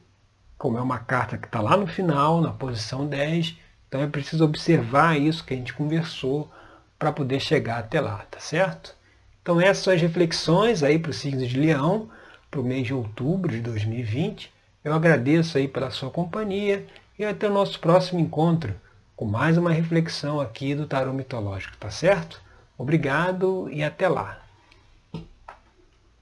como 0.57 0.77
é 0.77 0.81
uma 0.81 0.99
carta 0.99 1.37
que 1.37 1.47
está 1.47 1.61
lá 1.61 1.77
no 1.77 1.87
final, 1.87 2.41
na 2.41 2.51
posição 2.51 3.07
10, 3.07 3.55
então 3.87 4.01
é 4.01 4.07
preciso 4.07 4.43
observar 4.43 5.19
isso 5.19 5.43
que 5.45 5.53
a 5.53 5.57
gente 5.57 5.73
conversou 5.73 6.51
para 6.99 7.11
poder 7.11 7.39
chegar 7.39 7.79
até 7.79 8.01
lá, 8.01 8.25
tá 8.29 8.39
certo? 8.39 8.95
Então 9.41 9.61
essas 9.61 9.83
são 9.83 9.93
as 9.93 10.01
reflexões 10.01 10.83
aí 10.83 10.99
para 10.99 11.11
o 11.11 11.13
signo 11.13 11.45
de 11.45 11.59
Leão, 11.59 12.09
para 12.51 12.59
o 12.59 12.63
mês 12.63 12.87
de 12.87 12.93
outubro 12.93 13.51
de 13.51 13.61
2020. 13.61 14.51
Eu 14.83 14.93
agradeço 14.93 15.57
aí 15.57 15.67
pela 15.67 15.91
sua 15.91 16.09
companhia 16.09 16.85
e 17.17 17.25
até 17.25 17.47
o 17.47 17.53
nosso 17.53 17.79
próximo 17.79 18.19
encontro 18.19 18.75
com 19.15 19.25
mais 19.25 19.57
uma 19.57 19.71
reflexão 19.71 20.39
aqui 20.39 20.75
do 20.75 20.85
Tarô 20.85 21.11
Mitológico, 21.13 21.75
tá 21.77 21.89
certo? 21.89 22.41
Obrigado 22.77 23.69
e 23.71 23.83
até 23.83 24.07
lá! 24.07 24.46